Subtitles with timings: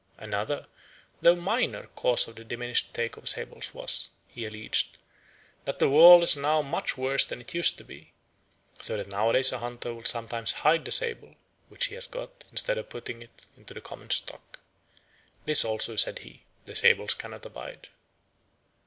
[0.17, 0.65] Another,
[1.21, 4.97] though minor, cause of the diminished take of sables was, he alleged,
[5.65, 8.11] that the world is now much worse than it used to be,
[8.79, 11.35] so that nowadays a hunter will sometimes hide the sable
[11.69, 14.57] which he has got instead of putting it into the common stock.
[15.45, 17.89] This also, said he, the sables cannot abide.